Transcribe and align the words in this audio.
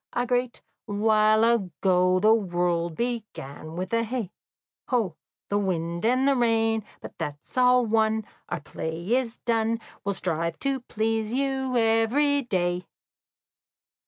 "A 0.13 0.25
great 0.25 0.63
while 0.87 1.43
ago 1.43 2.19
the 2.19 2.33
world 2.33 2.95
begun, 2.95 3.75
With 3.75 3.91
hey, 3.91 4.31
ho, 4.87 5.15
the 5.49 5.59
wind 5.59 6.03
and 6.07 6.27
the 6.27 6.35
rain, 6.35 6.83
But 7.01 7.19
that's 7.19 7.55
all 7.55 7.85
one, 7.85 8.25
our 8.49 8.61
play 8.61 9.13
is 9.15 9.37
done, 9.37 9.73
And 9.73 9.81
we'll 10.03 10.15
strive 10.15 10.57
to 10.61 10.79
please 10.79 11.31
you 11.31 11.77
every 11.77 12.41
day." 12.41 12.87